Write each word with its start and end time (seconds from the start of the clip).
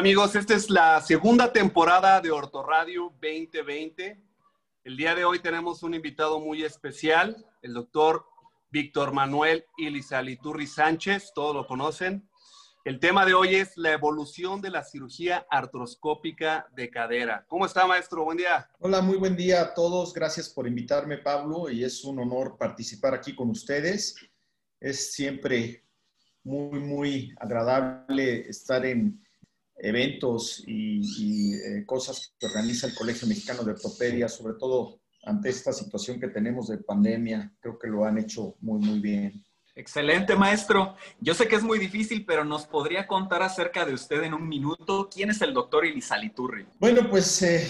Amigos, 0.00 0.34
esta 0.34 0.54
es 0.54 0.70
la 0.70 0.98
segunda 1.02 1.52
temporada 1.52 2.22
de 2.22 2.30
Ortoradio 2.30 3.12
2020. 3.20 4.18
El 4.82 4.96
día 4.96 5.14
de 5.14 5.26
hoy 5.26 5.40
tenemos 5.40 5.82
un 5.82 5.92
invitado 5.92 6.40
muy 6.40 6.64
especial, 6.64 7.44
el 7.60 7.74
doctor 7.74 8.24
Víctor 8.70 9.12
Manuel 9.12 9.66
Ilizaliturri 9.76 10.66
Sánchez, 10.66 11.32
todos 11.34 11.54
lo 11.54 11.66
conocen. 11.66 12.26
El 12.86 12.98
tema 12.98 13.26
de 13.26 13.34
hoy 13.34 13.56
es 13.56 13.76
la 13.76 13.92
evolución 13.92 14.62
de 14.62 14.70
la 14.70 14.84
cirugía 14.84 15.46
artroscópica 15.50 16.66
de 16.74 16.88
cadera. 16.88 17.44
¿Cómo 17.46 17.66
está, 17.66 17.86
maestro? 17.86 18.24
Buen 18.24 18.38
día. 18.38 18.70
Hola, 18.78 19.02
muy 19.02 19.18
buen 19.18 19.36
día 19.36 19.60
a 19.60 19.74
todos. 19.74 20.14
Gracias 20.14 20.48
por 20.48 20.66
invitarme, 20.66 21.18
Pablo, 21.18 21.68
y 21.68 21.84
es 21.84 22.04
un 22.04 22.20
honor 22.20 22.56
participar 22.56 23.12
aquí 23.12 23.36
con 23.36 23.50
ustedes. 23.50 24.16
Es 24.80 25.12
siempre 25.12 25.84
muy, 26.42 26.80
muy 26.80 27.34
agradable 27.38 28.48
estar 28.48 28.86
en 28.86 29.22
eventos 29.82 30.62
y, 30.66 31.54
eh, 31.54 31.84
cosas 31.86 32.34
que 32.38 32.46
organiza 32.46 32.86
el 32.86 32.94
Colegio 32.94 33.26
Mexicano 33.26 33.62
de 33.62 33.72
Ortopedia, 33.72 34.28
sobre 34.28 34.54
todo 34.54 35.00
ante 35.24 35.50
esta 35.50 35.72
situación 35.72 36.20
que 36.20 36.28
tenemos 36.28 36.68
de 36.68 36.78
pandemia. 36.78 37.52
Creo 37.60 37.78
que 37.78 37.88
lo 37.88 38.04
han 38.04 38.18
hecho 38.18 38.56
muy, 38.60 38.80
muy 38.80 39.00
bien. 39.00 39.44
Excelente, 39.74 40.34
maestro. 40.36 40.96
Yo 41.20 41.34
sé 41.34 41.48
que 41.48 41.56
es 41.56 41.62
muy 41.62 41.78
difícil, 41.78 42.24
pero 42.26 42.44
nos 42.44 42.66
podría 42.66 43.06
contar 43.06 43.42
acerca 43.42 43.84
de 43.84 43.94
usted 43.94 44.22
en 44.22 44.34
un 44.34 44.48
minuto. 44.48 45.08
¿Quién 45.12 45.30
es 45.30 45.40
el 45.42 45.54
doctor 45.54 45.86
Ilizaliturri? 45.86 46.66
Bueno, 46.78 47.08
pues 47.08 47.40
eh, 47.42 47.66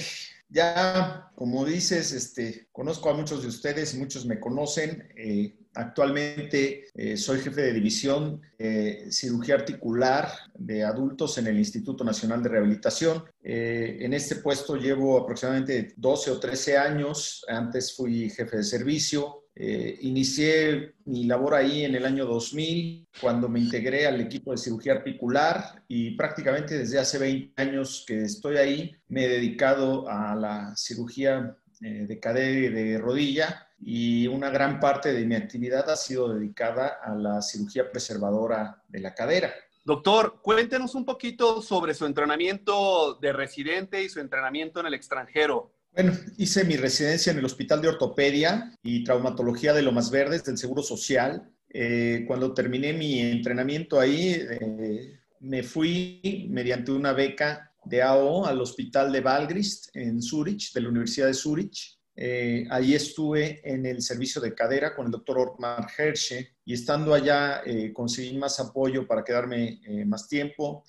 ya, 0.49 1.31
como 1.37 1.65
dices, 1.65 2.13
este, 2.13 2.69
conozco 2.73 3.11
a 3.11 3.15
muchos 3.15 3.43
de 3.43 3.49
ustedes 3.49 3.95
y 3.95 3.99
muchos 3.99 4.27
me 4.27 4.41
conocen. 4.41 5.09
Eh, 5.17 5.57
Actualmente 5.75 6.89
eh, 6.95 7.17
soy 7.17 7.39
jefe 7.39 7.63
de 7.63 7.73
división 7.73 8.41
de 8.59 9.07
cirugía 9.13 9.55
articular 9.55 10.29
de 10.55 10.83
adultos 10.83 11.39
en 11.39 11.47
el 11.47 11.59
Instituto 11.59 12.03
Nacional 12.03 12.43
de 12.43 12.49
Rehabilitación. 12.49 13.25
Eh, 13.43 13.99
en 14.01 14.13
este 14.13 14.37
puesto 14.37 14.77
llevo 14.77 15.19
aproximadamente 15.19 15.95
12 15.97 16.31
o 16.33 16.41
13 16.41 16.77
años. 16.77 17.45
Antes 17.47 17.95
fui 17.95 18.31
jefe 18.31 18.57
de 18.57 18.65
servicio. 18.65 19.45
Eh, 19.55 19.99
inicié 20.03 20.95
mi 21.05 21.25
labor 21.25 21.55
ahí 21.55 21.85
en 21.85 21.95
el 21.95 22.05
año 22.05 22.27
2000 22.27 23.07
cuando 23.21 23.49
me 23.49 23.61
integré 23.61 24.07
al 24.07 24.21
equipo 24.21 24.53
de 24.53 24.59
cirugía 24.59 24.95
articular 24.95 25.85
y 25.87 26.17
prácticamente 26.17 26.79
desde 26.79 26.99
hace 26.99 27.19
20 27.19 27.63
años 27.63 28.05
que 28.07 28.23
estoy 28.23 28.57
ahí 28.57 28.93
me 29.09 29.25
he 29.25 29.29
dedicado 29.29 30.09
a 30.09 30.35
la 30.35 30.73
cirugía 30.77 31.57
de 31.81 32.21
cadera 32.21 32.59
y 32.59 32.69
de 32.69 32.99
rodilla 32.99 33.67
y 33.81 34.27
una 34.27 34.51
gran 34.51 34.79
parte 34.79 35.13
de 35.13 35.25
mi 35.25 35.35
actividad 35.35 35.89
ha 35.89 35.97
sido 35.97 36.35
dedicada 36.35 36.99
a 37.03 37.15
la 37.15 37.41
cirugía 37.41 37.91
preservadora 37.91 38.83
de 38.89 39.01
la 39.01 39.15
cadera. 39.15 39.53
Doctor, 39.85 40.41
cuéntenos 40.43 40.95
un 40.95 41.05
poquito 41.05 41.63
sobre 41.63 41.95
su 41.95 42.05
entrenamiento 42.05 43.15
de 43.15 43.33
residente 43.33 44.03
y 44.05 44.09
su 44.09 44.21
entrenamiento 44.21 44.81
en 44.81 44.87
el 44.87 44.95
extranjero. 44.95 45.75
Bueno, 45.93 46.13
hice 46.37 46.65
mi 46.65 46.77
residencia 46.77 47.33
en 47.33 47.39
el 47.39 47.45
Hospital 47.45 47.81
de 47.81 47.89
Ortopedia 47.89 48.73
y 48.83 49.03
Traumatología 49.03 49.73
de 49.73 49.83
Lomas 49.83 50.11
Verdes 50.11 50.45
del 50.45 50.59
Seguro 50.59 50.83
Social. 50.83 51.51
Eh, 51.69 52.25
cuando 52.27 52.53
terminé 52.53 52.93
mi 52.93 53.21
entrenamiento 53.21 53.99
ahí, 53.99 54.35
eh, 54.35 55.19
me 55.41 55.63
fui 55.63 56.47
mediante 56.51 56.93
una 56.93 57.13
beca 57.13 57.73
de 57.85 58.03
AO 58.03 58.47
al 58.47 58.61
Hospital 58.61 59.11
de 59.11 59.21
Valgrist 59.21 59.89
en 59.97 60.21
Zurich, 60.23 60.73
de 60.73 60.83
la 60.83 60.91
Universidad 60.91 61.27
de 61.27 61.35
Zurich. 61.35 61.99
Eh, 62.17 62.67
ahí 62.71 62.95
estuve 62.95 63.61
en 63.65 63.87
el 63.87 64.03
servicio 64.03 64.41
de 64.41 64.55
cadera 64.55 64.95
con 64.95 65.07
el 65.07 65.13
doctor 65.13 65.39
Ortmar 65.39 65.87
Hershey 65.97 66.47
y 66.65 66.75
estando 66.75 67.15
allá 67.15 67.63
eh, 67.65 67.93
conseguí 67.93 68.37
más 68.37 68.59
apoyo 68.61 69.07
para 69.07 69.25
quedarme 69.25 69.81
eh, 69.87 70.05
más 70.05 70.29
tiempo. 70.29 70.85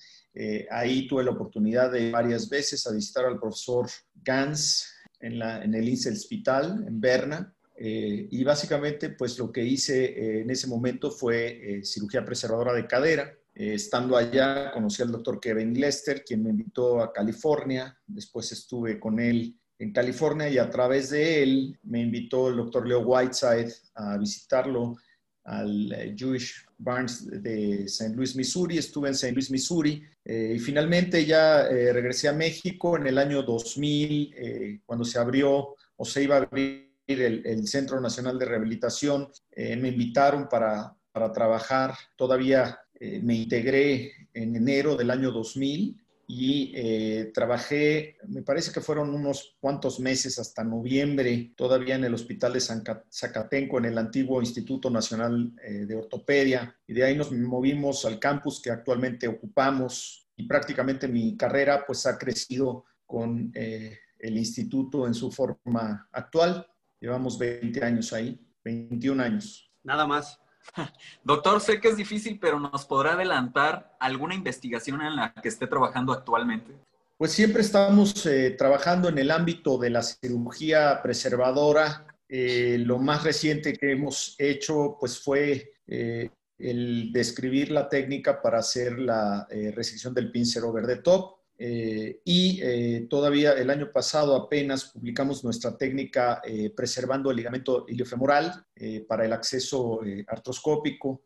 ahí 0.70 1.06
tuve 1.06 1.24
la 1.24 1.30
oportunidad 1.30 1.92
de 1.92 2.10
varias 2.10 2.48
veces 2.48 2.86
a 2.86 2.92
visitar 2.92 3.26
al 3.26 3.38
profesor 3.38 3.86
Gans 4.14 4.90
en 5.20 5.74
el 5.74 5.88
INSE 5.88 6.10
Hospital 6.10 6.84
en 6.86 7.00
Berna. 7.00 7.54
y 7.76 8.42
básicamente, 8.42 9.10
pues 9.10 9.38
lo 9.38 9.52
que 9.52 9.62
hice 9.62 10.40
en 10.40 10.50
ese 10.50 10.66
momento 10.66 11.10
fue 11.10 11.80
cirugía 11.84 12.24
preservadora 12.24 12.72
de 12.72 12.86
cadera. 12.86 13.32
estando 13.54 14.16
allá, 14.16 14.72
conocí 14.72 15.02
al 15.02 15.12
doctor 15.12 15.38
Kevin 15.38 15.78
Lester, 15.78 16.24
quien 16.24 16.42
me 16.42 16.50
invitó 16.50 17.00
a 17.02 17.12
California. 17.12 17.96
Después 18.06 18.50
estuve 18.52 18.98
con 18.98 19.20
él 19.20 19.54
en 19.82 19.92
California 19.92 20.48
y 20.48 20.58
a 20.58 20.70
través 20.70 21.10
de 21.10 21.42
él 21.42 21.78
me 21.82 22.00
invitó 22.00 22.48
el 22.48 22.56
doctor 22.56 22.86
Leo 22.86 23.00
Whiteside 23.00 23.72
a 23.96 24.16
visitarlo 24.16 24.96
al 25.44 25.92
eh, 25.92 26.14
Jewish 26.16 26.64
Barnes 26.78 27.26
de 27.42 27.84
St. 27.86 28.14
Louis, 28.14 28.36
Missouri. 28.36 28.78
Estuve 28.78 29.08
en 29.08 29.14
St. 29.14 29.32
Louis, 29.32 29.50
Missouri 29.50 30.00
eh, 30.24 30.52
y 30.54 30.58
finalmente 30.60 31.26
ya 31.26 31.62
eh, 31.62 31.92
regresé 31.92 32.28
a 32.28 32.32
México 32.32 32.96
en 32.96 33.08
el 33.08 33.18
año 33.18 33.42
2000, 33.42 34.80
cuando 34.86 35.04
se 35.04 35.18
abrió 35.18 35.74
o 35.96 36.04
se 36.04 36.22
iba 36.22 36.36
a 36.36 36.42
abrir 36.42 36.92
el, 37.08 37.66
Centro 37.66 38.00
Nacional 38.00 38.38
de 38.38 38.44
Rehabilitación. 38.44 39.28
me 39.56 39.88
invitaron 39.88 40.48
para, 40.48 40.94
para 41.10 41.32
trabajar. 41.32 41.94
Todavía 42.16 42.78
me 43.00 43.34
integré 43.34 44.12
en 44.32 44.54
enero 44.54 44.94
del 44.94 45.10
año 45.10 45.32
2000 45.32 46.01
y 46.34 46.72
eh, 46.74 47.30
trabajé, 47.34 48.16
me 48.26 48.40
parece 48.40 48.72
que 48.72 48.80
fueron 48.80 49.14
unos 49.14 49.54
cuantos 49.60 50.00
meses 50.00 50.38
hasta 50.38 50.64
noviembre, 50.64 51.52
todavía 51.54 51.94
en 51.94 52.04
el 52.04 52.14
Hospital 52.14 52.54
de 52.54 52.60
San 52.60 52.82
Zacatenco, 53.12 53.76
en 53.76 53.84
el 53.84 53.98
antiguo 53.98 54.40
Instituto 54.40 54.88
Nacional 54.88 55.52
eh, 55.62 55.84
de 55.84 55.94
Ortopedia, 55.94 56.74
y 56.86 56.94
de 56.94 57.04
ahí 57.04 57.18
nos 57.18 57.32
movimos 57.32 58.06
al 58.06 58.18
campus 58.18 58.62
que 58.62 58.70
actualmente 58.70 59.28
ocupamos 59.28 60.26
y 60.34 60.44
prácticamente 60.44 61.06
mi 61.06 61.36
carrera 61.36 61.84
pues 61.86 62.06
ha 62.06 62.16
crecido 62.16 62.86
con 63.04 63.52
eh, 63.54 63.98
el 64.18 64.38
instituto 64.38 65.06
en 65.06 65.12
su 65.12 65.30
forma 65.30 66.08
actual. 66.12 66.66
Llevamos 66.98 67.38
20 67.38 67.84
años 67.84 68.10
ahí, 68.14 68.40
21 68.64 69.22
años. 69.22 69.70
Nada 69.82 70.06
más. 70.06 70.41
Doctor, 71.24 71.60
sé 71.60 71.80
que 71.80 71.88
es 71.88 71.96
difícil, 71.96 72.38
pero 72.40 72.58
¿nos 72.58 72.84
podrá 72.86 73.12
adelantar 73.12 73.96
alguna 74.00 74.34
investigación 74.34 75.02
en 75.02 75.16
la 75.16 75.32
que 75.34 75.48
esté 75.48 75.66
trabajando 75.66 76.12
actualmente? 76.12 76.72
Pues 77.16 77.32
siempre 77.32 77.62
estamos 77.62 78.26
eh, 78.26 78.50
trabajando 78.58 79.08
en 79.08 79.18
el 79.18 79.30
ámbito 79.30 79.78
de 79.78 79.90
la 79.90 80.02
cirugía 80.02 81.00
preservadora. 81.02 82.06
Eh, 82.28 82.78
lo 82.80 82.98
más 82.98 83.22
reciente 83.22 83.74
que 83.74 83.92
hemos 83.92 84.34
hecho 84.38 84.96
pues 84.98 85.20
fue 85.20 85.74
eh, 85.86 86.30
el 86.58 87.12
describir 87.12 87.70
la 87.70 87.88
técnica 87.88 88.40
para 88.40 88.58
hacer 88.58 88.98
la 88.98 89.46
resección 89.74 90.14
del 90.14 90.32
pincero 90.32 90.72
verde 90.72 90.96
top. 90.96 91.41
Eh, 91.64 92.20
y 92.24 92.58
eh, 92.60 93.06
todavía 93.08 93.52
el 93.52 93.70
año 93.70 93.92
pasado 93.92 94.34
apenas 94.34 94.86
publicamos 94.86 95.44
nuestra 95.44 95.78
técnica 95.78 96.42
eh, 96.44 96.70
preservando 96.70 97.30
el 97.30 97.36
ligamento 97.36 97.86
iliofemoral 97.88 98.66
para 99.06 99.24
el 99.24 99.32
acceso 99.32 100.00
artroscópico. 100.26 101.22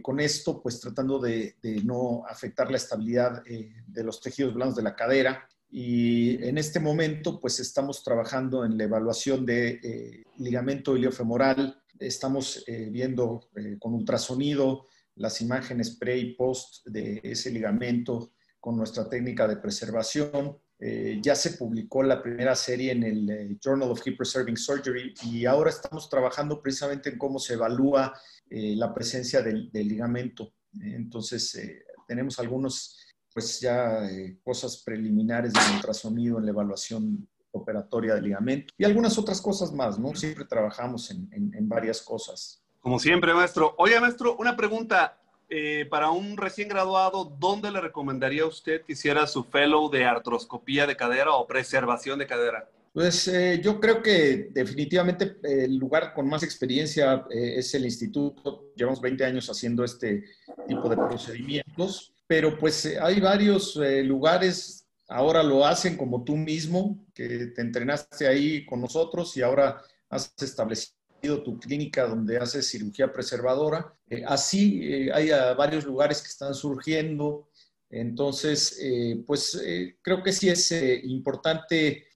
con 0.00 0.20
esto, 0.20 0.62
pues 0.62 0.80
tratando 0.80 1.18
de, 1.18 1.56
no 1.84 2.24
afectar 2.26 2.70
la 2.70 2.78
estabilidad 2.78 3.42
de 3.44 4.04
los 4.04 4.20
tejidos 4.22 4.54
blandos 4.54 4.76
de 4.76 4.82
la 4.82 4.96
cadera. 4.96 5.46
Y 5.70 6.42
en 6.42 6.56
este 6.56 6.80
momento, 6.80 7.38
pues 7.38 7.60
estamos 7.60 8.02
trabajando 8.02 8.64
en 8.64 8.78
la 8.78 8.84
evaluación 8.84 9.44
de 9.44 10.24
ligamento 10.38 10.96
iliofemoral. 10.96 11.82
Estamos 11.98 12.64
viendo 12.90 13.50
con 13.78 13.92
ultrasonido 13.92 14.86
las 15.16 15.42
imágenes 15.42 15.90
pre 15.96 16.16
y 16.16 16.34
post 16.34 16.86
de 16.86 17.20
ese 17.22 17.50
ligamento 17.50 18.32
con 18.62 18.76
nuestra 18.76 19.08
técnica 19.08 19.48
de 19.48 19.56
preservación. 19.56 20.56
Eh, 20.78 21.18
ya 21.20 21.34
se 21.34 21.54
publicó 21.54 22.04
la 22.04 22.22
primera 22.22 22.54
serie 22.54 22.92
en 22.92 23.02
el 23.02 23.30
eh, 23.30 23.58
Journal 23.60 23.90
of 23.90 24.06
Hip 24.06 24.16
Preserving 24.16 24.56
Surgery 24.56 25.14
y 25.24 25.46
ahora 25.46 25.70
estamos 25.70 26.08
trabajando 26.08 26.62
precisamente 26.62 27.10
en 27.10 27.18
cómo 27.18 27.40
se 27.40 27.54
evalúa 27.54 28.14
eh, 28.48 28.74
la 28.76 28.94
presencia 28.94 29.42
del, 29.42 29.68
ligamento. 29.72 30.52
Entonces, 30.80 31.58
tenemos 32.06 32.38
algunos, 32.38 32.96
pues 33.34 33.60
ya 33.60 34.08
cosas 34.44 34.82
preliminares 34.84 35.52
de 35.52 35.60
ultrasonido 35.74 36.38
en 36.38 36.44
la 36.44 36.52
evaluación 36.52 37.28
operatoria 37.50 38.14
del 38.14 38.24
ligamento 38.24 38.72
y 38.78 38.84
algunas 38.84 39.18
otras 39.18 39.40
cosas 39.40 39.72
más, 39.72 39.98
¿no? 39.98 40.14
Siempre 40.14 40.44
trabajamos 40.44 41.10
en, 41.10 41.28
en 41.32 41.68
varias 41.68 42.00
cosas. 42.00 42.62
Como 42.78 43.00
siempre, 43.00 43.34
maestro. 43.34 43.74
Oye, 43.78 43.98
maestro, 44.00 44.36
una 44.36 44.56
pregunta. 44.56 45.21
Eh, 45.54 45.84
para 45.84 46.10
un 46.10 46.38
recién 46.38 46.66
graduado, 46.66 47.26
¿dónde 47.38 47.70
le 47.70 47.78
recomendaría 47.78 48.44
a 48.44 48.46
usted 48.46 48.80
que 48.86 48.94
hiciera 48.94 49.26
su 49.26 49.44
fellow 49.44 49.90
de 49.90 50.06
artroscopía 50.06 50.86
de 50.86 50.96
cadera 50.96 51.32
o 51.32 51.46
preservación 51.46 52.18
de 52.18 52.26
cadera? 52.26 52.70
Pues 52.94 53.28
eh, 53.28 53.60
yo 53.62 53.78
creo 53.78 54.02
que 54.02 54.48
definitivamente 54.50 55.36
el 55.42 55.76
lugar 55.76 56.14
con 56.14 56.26
más 56.26 56.42
experiencia 56.42 57.26
eh, 57.28 57.56
es 57.58 57.74
el 57.74 57.84
instituto. 57.84 58.72
Llevamos 58.74 59.02
20 59.02 59.26
años 59.26 59.50
haciendo 59.50 59.84
este 59.84 60.24
tipo 60.66 60.88
de 60.88 60.96
procedimientos, 60.96 62.14
pero 62.26 62.58
pues 62.58 62.86
hay 62.98 63.20
varios 63.20 63.76
lugares, 63.76 64.86
ahora 65.06 65.42
lo 65.42 65.66
hacen 65.66 65.98
como 65.98 66.24
tú 66.24 66.34
mismo, 66.34 67.04
que 67.12 67.48
te 67.48 67.60
entrenaste 67.60 68.26
ahí 68.26 68.64
con 68.64 68.80
nosotros 68.80 69.36
y 69.36 69.42
ahora 69.42 69.82
has 70.08 70.32
establecido 70.40 71.01
tu 71.22 71.58
clínica 71.58 72.06
donde 72.06 72.36
haces 72.38 72.68
cirugía 72.68 73.12
preservadora. 73.12 73.94
Eh, 74.08 74.24
así 74.26 74.80
eh, 74.82 75.12
hay 75.12 75.30
varios 75.56 75.84
lugares 75.84 76.20
que 76.20 76.28
están 76.28 76.54
surgiendo. 76.54 77.48
Entonces, 77.90 78.80
pues 79.26 79.62
creo 80.00 80.22
que 80.22 80.32
sí 80.32 80.48
es 80.48 80.72
importante 81.04 82.06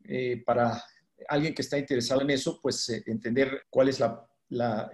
para 0.47 0.83
alguien 1.29 1.55
que 1.55 1.61
está 1.61 1.77
interesado 1.77 2.23
en 2.23 2.31
eso, 2.31 2.59
pues 2.63 2.89
entender 3.05 3.67
cuál 3.69 3.91
es 3.91 4.01
la, 4.01 4.27
la 4.49 4.91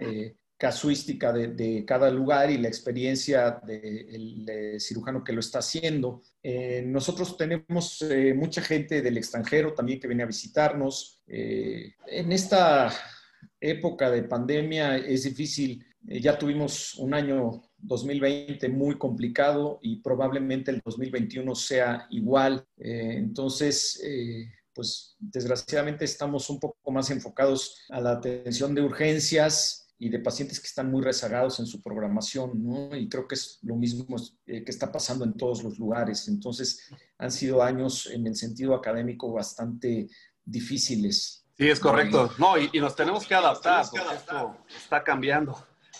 casuística 0.63 1.33
de, 1.33 1.83
cada 1.85 2.09
lugar 2.09 2.49
y 2.49 2.57
la 2.57 2.69
experiencia 2.69 3.59
del 3.65 4.79
cirujano 4.79 5.21
que 5.21 5.33
lo 5.33 5.41
está 5.41 5.59
haciendo. 5.59 6.21
Eh, 6.41 6.81
nosotros 6.85 7.35
tenemos 7.35 8.01
eh, 8.03 8.33
mucha 8.33 8.61
gente 8.61 9.01
del 9.01 9.17
extranjero 9.17 9.73
también 9.73 9.99
que 9.99 10.07
viene 10.07 10.23
a 10.23 10.27
visitarnos. 10.27 11.19
Eh, 11.27 11.95
en 12.07 12.31
esta 12.31 12.93
época 13.59 14.09
de 14.11 14.23
pandemia 14.23 14.97
es 14.97 15.23
difícil, 15.23 15.85
ya 16.01 16.37
tuvimos 16.37 16.95
un 16.95 17.13
año 17.13 17.63
2020 17.77 18.67
muy 18.69 18.97
complicado 18.97 19.79
y 19.81 20.01
probablemente 20.01 20.71
el 20.71 20.81
2021 20.83 21.55
sea 21.55 22.07
igual. 22.09 22.65
entonces, 22.77 24.01
pues 24.73 25.15
desgraciadamente 25.19 26.03
estamos 26.03 26.49
un 26.49 26.59
poco 26.59 26.91
más 26.91 27.09
enfocados 27.09 27.79
a 27.89 28.01
la 28.01 28.11
atención 28.11 28.75
de 28.75 28.81
urgencias, 28.81 29.83
y 30.03 30.09
de 30.09 30.19
pacientes 30.19 30.59
que 30.59 30.67
están 30.67 30.91
muy 30.91 31.01
rezagados 31.01 31.61
en 31.61 31.65
su 31.65 31.81
programación, 31.81 32.61
¿no? 32.61 32.93
Y 32.93 33.07
creo 33.07 33.25
que 33.25 33.35
es 33.35 33.59
lo 33.61 33.77
mismo 33.77 34.17
eh, 34.45 34.61
que 34.61 34.71
está 34.71 34.91
pasando 34.91 35.23
en 35.23 35.33
todos 35.33 35.63
los 35.63 35.79
lugares. 35.79 36.27
Entonces, 36.27 36.89
han 37.17 37.31
sido 37.31 37.63
años 37.63 38.07
en 38.07 38.27
el 38.27 38.35
sentido 38.35 38.75
académico 38.75 39.31
bastante 39.31 40.09
difíciles. 40.43 41.42
Sí, 41.57 41.69
es 41.69 41.79
correcto. 41.79 42.31
No, 42.37 42.57
y, 42.57 42.69
nos 42.79 42.95
tenemos 42.95 43.27
que 43.27 43.35
adaptar, 43.35 43.83
esto 43.83 44.57
está 44.75 45.03
cambiando. 45.03 45.55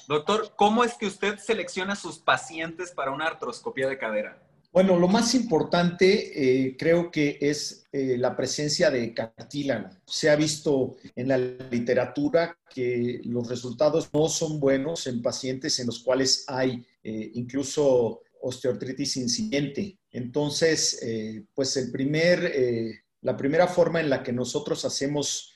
Doctor, 0.07 0.53
¿cómo 0.55 0.83
es 0.83 0.95
que 0.95 1.05
usted 1.05 1.37
selecciona 1.37 1.95
sus 1.95 2.17
pacientes 2.17 2.91
para 2.91 3.11
una 3.11 3.25
artroscopía 3.25 3.87
de 3.87 3.97
cadera? 3.97 4.37
Bueno, 4.73 4.97
lo 4.97 5.07
más 5.07 5.35
importante 5.35 6.65
eh, 6.65 6.75
creo 6.75 7.11
que 7.11 7.37
es 7.39 7.85
eh, 7.91 8.17
la 8.17 8.35
presencia 8.35 8.89
de 8.89 9.13
cartílago. 9.13 9.89
Se 10.03 10.31
ha 10.31 10.35
visto 10.35 10.95
en 11.15 11.27
la 11.27 11.37
literatura 11.37 12.57
que 12.73 13.21
los 13.23 13.47
resultados 13.47 14.09
no 14.11 14.27
son 14.29 14.59
buenos 14.59 15.05
en 15.05 15.21
pacientes 15.21 15.77
en 15.79 15.85
los 15.85 15.99
cuales 15.99 16.45
hay 16.47 16.83
eh, 17.03 17.31
incluso 17.35 18.23
osteoartritis 18.41 19.17
incipiente. 19.17 19.99
Entonces, 20.09 20.99
pues 21.53 21.77
el 21.77 21.91
primer, 21.91 22.51
la 23.23 23.35
primera 23.35 23.67
forma 23.67 23.99
en 23.99 24.09
la 24.09 24.21
que 24.21 24.31
nosotros 24.31 24.85
hacemos 24.85 25.49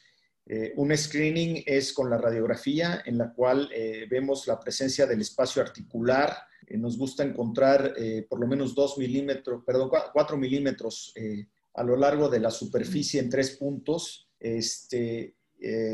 un 0.77 0.95
screening 0.95 1.63
es 1.65 1.91
con 1.91 2.09
la 2.09 2.17
radiografía, 2.17 3.03
en 3.05 3.17
la 3.17 3.33
cual 3.33 3.69
vemos 4.09 4.47
la 4.47 4.57
presencia 4.57 5.05
del 5.05 5.19
espacio 5.19 5.61
articular, 5.61 6.37
eh, 6.67 6.77
nos 6.77 6.97
gusta 6.97 7.23
encontrar 7.23 7.93
eh, 7.97 8.25
por 8.29 8.39
lo 8.39 8.47
menos 8.47 8.75
2 8.75 8.97
milímetros, 8.97 9.63
perdón, 9.65 9.89
4 10.11 10.37
milímetros 10.37 11.13
eh, 11.15 11.47
a 11.73 11.83
lo 11.83 11.95
largo 11.95 12.27
de 12.29 12.41
la 12.41 12.51
superficie 12.51 13.21
en 13.21 13.29
tres 13.29 13.51
puntos. 13.51 14.27
Este, 14.39 15.35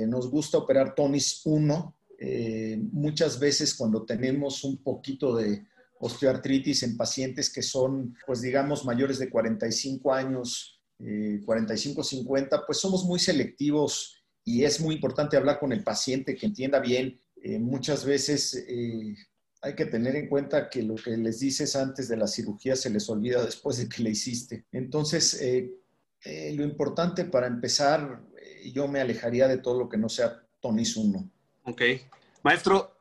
nos 0.08 0.30
gusta 0.30 0.58
operar 0.58 0.94
tonis 0.94 1.42
1. 1.46 1.96
muchas 2.92 3.40
veces 3.40 3.74
cuando 3.76 4.04
tenemos 4.06 4.64
un 4.64 4.78
poquito 4.78 5.36
de 5.36 5.66
osteoartritis 6.00 6.84
en 6.84 6.98
pacientes 6.98 7.52
que 7.52 7.62
son, 7.62 8.16
pues 8.26 8.42
digamos, 8.42 8.84
mayores 8.84 9.20
de 9.20 9.30
45 9.30 10.14
años, 10.14 10.73
45, 11.46 12.04
50, 12.04 12.66
pues 12.66 12.78
somos 12.78 13.04
muy 13.04 13.20
selectivos 13.20 14.24
y 14.46 14.64
es 14.64 14.80
muy 14.80 14.96
importante 14.96 15.36
hablar 15.36 15.60
con 15.60 15.74
el 15.74 15.84
paciente 15.84 16.36
que 16.36 16.46
entienda 16.46 16.80
bien. 16.80 17.20
muchas 17.60 18.06
veces 18.06 18.66
hay 19.64 19.76
que 19.76 19.86
tener 19.86 20.16
en 20.18 20.28
cuenta 20.28 20.70
que 20.70 20.84
lo 20.84 20.96
que 20.96 21.16
les 21.16 21.40
dices 21.40 21.76
antes 21.78 22.10
de 22.10 22.18
la 22.18 22.28
cirugía 22.28 22.76
se 22.76 22.90
les 22.90 23.10
olvida 23.10 23.44
después 23.44 23.78
de 23.78 23.88
que 23.88 24.04
le 24.04 24.10
hiciste. 24.10 24.66
Entonces, 24.74 25.42
eh, 25.42 25.74
eh, 26.26 26.54
lo 26.54 26.66
importante 26.66 27.24
para 27.24 27.48
empezar, 27.48 28.22
eh, 28.38 28.72
yo 28.74 28.90
me 28.90 29.00
alejaría 29.00 29.48
de 29.48 29.58
todo 29.58 29.80
lo 29.80 29.88
que 29.88 29.98
no 29.98 30.10
sea 30.10 30.44
tonis 30.60 30.98
1. 30.98 31.30
Ok. 31.64 31.82
Maestro, 32.44 32.98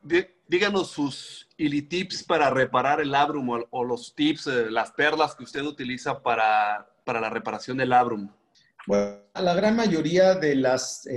díganos 0.47 0.89
sus 0.89 1.49
ili 1.57 1.81
tips 1.81 2.23
para 2.23 2.49
reparar 2.49 3.01
el 3.01 3.11
labrum 3.11 3.65
o, 3.69 3.83
los 3.83 4.15
tips, 4.15 4.45
las 4.69 4.91
perlas 4.91 5.35
que 5.35 5.43
usted 5.43 5.63
utiliza 5.63 6.23
para, 6.23 6.89
para 7.03 7.21
la 7.21 7.29
reparación 7.29 7.77
del 7.77 7.89
labrum. 7.89 8.29
Bueno, 8.85 9.21
la 9.35 9.53
gran 9.53 9.75
mayoría 9.75 10.35
de 10.35 10.55
las 10.55 11.07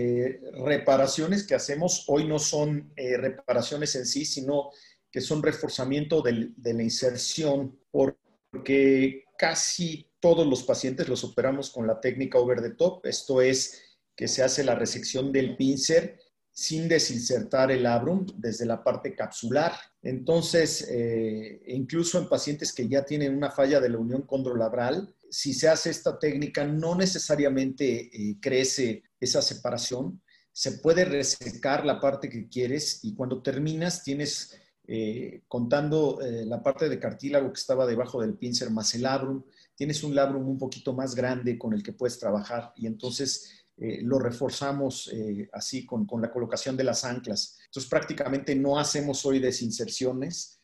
reparaciones 0.65 1.47
que 1.47 1.55
hacemos 1.55 2.05
hoy 2.07 2.27
no 2.27 2.39
son 2.39 2.93
reparaciones 2.97 3.97
en 3.97 4.07
sí, 4.07 4.25
sino 4.25 4.71
que 5.11 5.21
son 5.21 5.43
reforzamiento 5.43 6.23
de 6.23 6.73
la 6.75 6.83
inserción, 6.83 7.79
porque 7.91 9.25
casi 9.37 10.11
todos 10.21 10.47
los 10.47 10.63
pacientes 10.63 11.09
los 11.09 11.25
operamos 11.25 11.71
con 11.71 11.87
la 11.87 12.01
técnica 12.01 12.39
over 12.39 12.61
the 12.61 12.75
top, 12.75 13.05
esto 13.07 13.41
es 13.41 13.83
que 14.15 14.29
se 14.29 14.43
hace 14.43 14.65
la 14.65 14.75
resección 14.75 15.31
del 15.33 15.57
pincer 15.57 16.19
sin 16.51 16.89
desinsertar 16.89 17.71
el 17.71 17.83
labrum 17.83 18.27
desde 18.37 18.65
la 18.65 18.83
parte 18.83 19.15
capsular. 19.15 19.73
Entonces, 20.03 20.87
eh, 20.91 21.63
incluso 21.67 22.19
en 22.19 22.31
pacientes 22.31 22.73
que 22.73 22.89
ya 22.89 23.05
tienen 23.05 23.37
una 23.37 23.51
falla 23.51 23.79
de 23.79 23.91
la 23.91 23.99
unión 23.99 24.23
condrolabral, 24.23 25.15
si 25.31 25.55
se 25.55 25.69
hace 25.69 25.91
esta 25.91 26.19
técnica, 26.19 26.65
no 26.65 26.95
necesariamente 26.95 28.11
eh, 28.13 28.39
crece 28.41 29.03
esa 29.21 29.43
separación. 29.43 30.23
Se 30.53 30.73
puede 30.73 31.05
resecar 31.05 31.85
la 31.85 32.01
parte 32.01 32.29
que 32.29 32.49
quieres 32.49 33.01
y 33.03 33.15
cuando 33.15 33.43
terminas 33.43 34.03
tienes 34.03 34.59
eh, 34.87 35.43
contando 35.49 36.21
eh, 36.21 36.47
la 36.47 36.63
parte 36.63 36.89
de 36.89 36.99
cartílago 36.99 37.53
que 37.53 37.61
estaba 37.61 37.87
debajo 37.87 38.21
del 38.21 38.39
pincer 38.39 38.71
más 38.71 38.95
el 38.95 39.03
labrum, 39.03 39.43
tienes 39.75 40.03
un 40.03 40.15
labrum 40.15 40.49
un 40.49 40.59
poquito 40.59 40.95
más 40.95 41.15
grande 41.15 41.59
con 41.59 41.75
el 41.75 41.83
que 41.83 41.93
puedes 41.93 42.19
trabajar 42.19 42.73
y 42.77 42.87
entonces 42.87 43.63
lo 43.79 44.19
reforzamos 44.19 45.13
así 45.53 45.85
con, 45.85 46.07
con, 46.07 46.23
la 46.23 46.33
colocación 46.33 46.79
de 46.79 46.85
las 46.85 47.05
anclas. 47.05 47.59
Entonces 47.67 47.91
prácticamente 47.91 48.55
no 48.55 48.79
hacemos 48.79 49.27
hoy 49.27 49.39
desinserciones. 49.39 50.56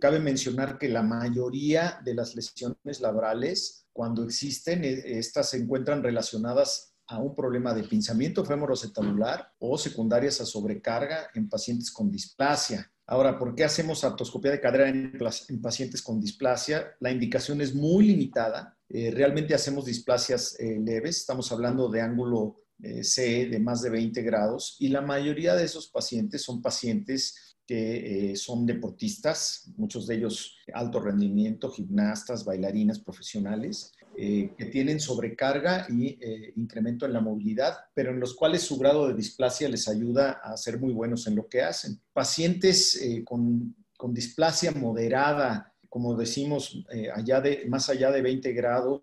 Cabe 0.00 0.20
mencionar 0.20 0.78
que 0.78 0.88
la 0.88 1.02
mayoría 1.02 2.00
de 2.04 2.14
las 2.14 2.34
lesiones 2.34 3.00
laborales, 3.00 3.86
cuando 3.92 4.24
existen, 4.24 4.84
estas 4.84 5.50
se 5.50 5.58
encuentran 5.58 6.02
relacionadas 6.02 6.94
a 7.06 7.18
un 7.18 7.34
problema 7.34 7.74
de 7.74 7.84
pinzamiento 7.84 8.44
femoroacetabular 8.44 9.52
o 9.58 9.76
secundarias 9.76 10.40
a 10.40 10.46
sobrecarga 10.46 11.28
en 11.34 11.48
pacientes 11.48 11.90
con 11.90 12.10
displasia. 12.10 12.90
Ahora, 13.06 13.38
¿por 13.38 13.54
qué 13.54 13.64
hacemos 13.64 14.02
artroscopía 14.02 14.52
de 14.52 14.60
cadera 14.60 14.88
en, 14.88 15.18
pacientes 15.60 16.00
con 16.00 16.20
displasia? 16.20 16.96
La 17.00 17.10
indicación 17.10 17.60
es 17.60 17.74
muy 17.74 18.06
limitada. 18.06 18.78
Eh, 18.88 19.10
realmente 19.10 19.54
hacemos 19.54 19.84
displasias 19.84 20.58
eh, 20.58 20.78
leves. 20.80 21.18
Estamos 21.18 21.52
hablando 21.52 21.90
de 21.90 22.00
ángulo 22.00 22.62
eh, 22.82 23.04
C 23.04 23.46
de 23.46 23.58
más 23.58 23.82
de 23.82 23.90
20 23.90 24.22
grados 24.22 24.76
y 24.78 24.88
la 24.88 25.02
mayoría 25.02 25.54
de 25.54 25.64
esos 25.64 25.88
pacientes 25.88 26.42
son 26.42 26.62
pacientes 26.62 27.53
que 27.66 28.34
son 28.36 28.66
deportistas, 28.66 29.70
muchos 29.76 30.06
de 30.06 30.16
ellos 30.16 30.56
alto 30.72 31.00
rendimiento, 31.00 31.70
gimnastas, 31.70 32.44
bailarinas 32.44 32.98
profesionales, 32.98 33.92
eh, 34.16 34.52
que 34.56 34.66
tienen 34.66 35.00
sobrecarga 35.00 35.88
y 35.90 36.16
eh, 36.20 36.52
incremento 36.54 37.04
en 37.04 37.12
la 37.12 37.20
movilidad, 37.20 37.74
pero 37.94 38.12
en 38.12 38.20
los 38.20 38.34
cuales 38.34 38.62
su 38.62 38.78
grado 38.78 39.08
de 39.08 39.14
displasia 39.14 39.68
les 39.68 39.88
ayuda 39.88 40.40
a 40.42 40.56
ser 40.56 40.78
muy 40.78 40.92
buenos 40.92 41.26
en 41.26 41.34
lo 41.34 41.48
que 41.48 41.62
hacen. 41.62 42.00
Pacientes 42.12 42.94
eh, 43.02 43.24
con, 43.24 43.74
con, 43.96 44.14
displasia 44.14 44.70
moderada, 44.70 45.74
como 45.88 46.14
decimos, 46.14 46.84
allá 47.12 47.40
de, 47.40 47.64
más 47.68 47.88
allá 47.88 48.12
de 48.12 48.22
20 48.22 48.52
grados, 48.52 49.02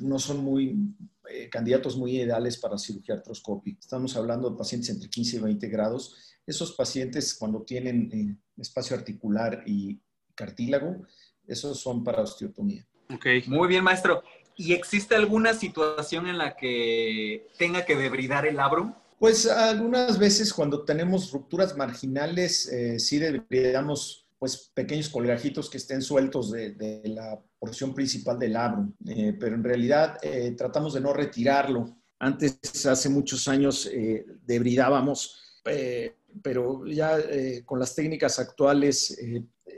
no 0.00 0.18
son 0.18 0.44
muy 0.44 0.76
candidatos 1.50 1.96
muy 1.96 2.16
ideales 2.20 2.58
para 2.58 2.78
cirugía 2.78 3.14
artroscópica. 3.14 3.78
Estamos 3.80 4.16
hablando 4.16 4.50
de 4.50 4.56
pacientes 4.56 4.90
entre 4.90 5.08
15 5.08 5.36
y 5.36 5.40
20 5.40 5.68
grados. 5.68 6.31
Esos 6.46 6.72
pacientes 6.72 7.34
cuando 7.34 7.62
tienen 7.62 8.40
espacio 8.56 8.96
articular 8.96 9.62
y 9.66 10.00
cartílago, 10.34 11.06
esos 11.46 11.80
son 11.80 12.02
para 12.02 12.22
osteotomía. 12.22 12.86
Ok, 13.14 13.26
muy 13.46 13.68
bien, 13.68 13.84
maestro. 13.84 14.22
¿Y 14.56 14.72
existe 14.72 15.14
alguna 15.14 15.54
situación 15.54 16.26
en 16.26 16.38
la 16.38 16.56
que 16.56 17.46
tenga 17.58 17.84
que 17.84 17.96
debridar 17.96 18.46
el 18.46 18.56
labrum? 18.56 18.94
Pues 19.18 19.46
algunas 19.46 20.18
veces 20.18 20.52
cuando 20.52 20.84
tenemos 20.84 21.32
rupturas 21.32 21.76
marginales, 21.76 22.66
eh, 22.68 22.98
sí 22.98 23.18
debridamos 23.18 24.26
pues 24.38 24.72
pequeños 24.74 25.08
colgajitos 25.08 25.70
que 25.70 25.76
estén 25.76 26.02
sueltos 26.02 26.50
de, 26.50 27.02
la 27.04 27.40
porción 27.60 27.94
principal 27.94 28.40
del 28.40 28.54
labrum, 28.54 28.92
eh, 29.06 29.36
pero 29.38 29.54
en 29.54 29.62
realidad 29.62 30.18
eh, 30.22 30.52
tratamos 30.58 30.94
de 30.94 31.00
no 31.00 31.12
retirarlo. 31.12 31.96
Antes, 32.18 32.58
hace 32.86 33.08
muchos 33.08 33.46
años, 33.46 33.88
debridábamos, 34.44 35.60
pero 36.42 36.86
ya 36.86 37.16
con 37.64 37.78
las 37.78 37.94
técnicas 37.94 38.38
actuales, 38.38 39.18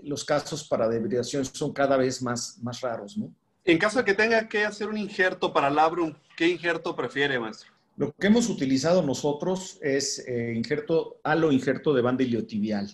los 0.02 0.24
casos 0.24 0.68
para 0.68 0.88
debridación 0.88 1.44
son 1.44 1.72
cada 1.72 1.96
vez 1.96 2.22
más, 2.22 2.58
más 2.62 2.80
raros, 2.80 3.16
¿no? 3.16 3.32
En 3.64 3.78
caso 3.78 3.98
de 3.98 4.04
que 4.04 4.12
tenga 4.12 4.46
que 4.46 4.64
hacer 4.64 4.88
un 4.88 4.98
injerto 4.98 5.52
para 5.52 5.70
labrum, 5.70 6.12
¿qué 6.36 6.48
injerto 6.48 6.94
prefiere, 6.94 7.38
maestro? 7.38 7.70
Lo 7.96 8.12
que 8.12 8.26
hemos 8.26 8.50
utilizado 8.50 9.02
nosotros 9.02 9.78
es 9.80 10.18
eh, 10.26 10.52
injerto, 10.54 11.20
halo 11.22 11.50
injerto 11.50 11.94
de 11.94 12.02
banda 12.02 12.24
iliotibial. 12.24 12.90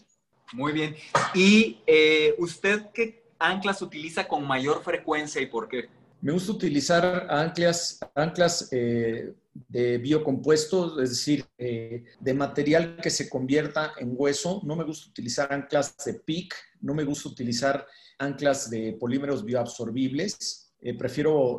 Muy 0.52 0.72
bien. 0.72 0.94
¿Y 1.34 1.78
eh, 1.86 2.34
usted 2.38 2.86
qué, 2.94 3.24
anclas 3.40 3.82
utiliza 3.82 4.28
con 4.28 4.46
mayor 4.46 4.84
frecuencia 4.84 5.40
y 5.40 5.46
por 5.46 5.68
qué? 5.68 5.88
Me 6.22 6.32
gusta 6.32 6.52
utilizar 6.52 7.26
anclas, 7.30 7.98
anclas 8.14 8.68
eh, 8.72 9.32
de 9.68 9.98
biocompuestos, 9.98 11.00
es 11.02 11.10
decir, 11.10 11.46
eh, 11.56 12.04
de 12.20 12.34
material 12.34 12.98
que 13.02 13.08
se 13.08 13.28
convierta 13.28 13.94
en 13.98 14.12
hueso. 14.14 14.60
No 14.64 14.76
me 14.76 14.84
gusta 14.84 15.08
utilizar 15.08 15.50
anclas 15.50 15.96
de 16.04 16.14
PIC, 16.14 16.54
no 16.82 16.92
me 16.92 17.04
gusta 17.04 17.30
utilizar 17.30 17.86
anclas 18.18 18.68
de 18.68 18.92
polímeros 19.00 19.44
bioabsorbibles. 19.44 20.72
Eh, 20.82 20.94
prefiero 20.96 21.58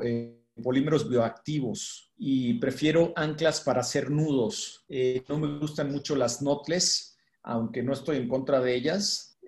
polímeros 0.61 1.09
bioactivos 1.09 2.11
y 2.17 2.55
prefiero 2.55 3.13
anclas 3.15 3.61
para 3.61 3.81
hacer 3.81 4.11
nudos. 4.11 4.85
no 5.27 5.39
me 5.39 5.57
gustan 5.57 5.91
mucho 5.91 6.15
las 6.15 6.39
knotless, 6.39 7.17
aunque 7.41 7.81
no 7.81 7.93
estoy 7.93 8.17
en 8.17 8.27
contra 8.27 8.59
de 8.59 8.75
ellas. 8.75 9.39